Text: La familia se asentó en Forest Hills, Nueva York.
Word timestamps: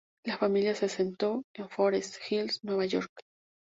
La 0.25 0.35
familia 0.39 0.73
se 0.73 0.87
asentó 0.87 1.45
en 1.53 1.69
Forest 1.69 2.15
Hills, 2.31 2.63
Nueva 2.63 2.87
York. 2.87 3.11